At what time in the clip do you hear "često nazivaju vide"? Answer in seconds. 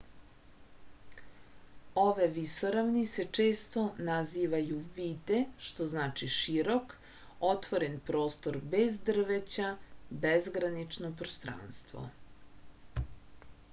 3.37-5.41